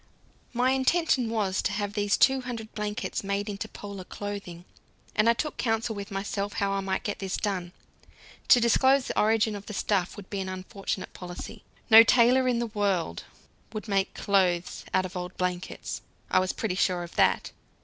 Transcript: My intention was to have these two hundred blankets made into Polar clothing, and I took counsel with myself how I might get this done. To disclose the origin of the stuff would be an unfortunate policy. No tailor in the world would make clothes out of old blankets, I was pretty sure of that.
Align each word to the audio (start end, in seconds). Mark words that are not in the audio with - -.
My 0.51 0.71
intention 0.71 1.29
was 1.29 1.61
to 1.61 1.73
have 1.73 1.93
these 1.93 2.17
two 2.17 2.41
hundred 2.41 2.73
blankets 2.73 3.23
made 3.23 3.47
into 3.47 3.67
Polar 3.69 4.03
clothing, 4.03 4.65
and 5.15 5.29
I 5.29 5.33
took 5.33 5.57
counsel 5.57 5.93
with 5.93 6.09
myself 6.09 6.53
how 6.53 6.71
I 6.71 6.79
might 6.79 7.03
get 7.03 7.19
this 7.19 7.37
done. 7.37 7.71
To 8.47 8.59
disclose 8.59 9.05
the 9.05 9.19
origin 9.19 9.55
of 9.55 9.67
the 9.67 9.75
stuff 9.75 10.17
would 10.17 10.27
be 10.31 10.39
an 10.39 10.49
unfortunate 10.49 11.13
policy. 11.13 11.61
No 11.91 12.01
tailor 12.01 12.47
in 12.47 12.57
the 12.57 12.65
world 12.65 13.25
would 13.73 13.87
make 13.87 14.15
clothes 14.15 14.85
out 14.91 15.05
of 15.05 15.15
old 15.15 15.37
blankets, 15.37 16.01
I 16.31 16.39
was 16.39 16.51
pretty 16.51 16.73
sure 16.73 17.03
of 17.03 17.13
that. 17.17 17.51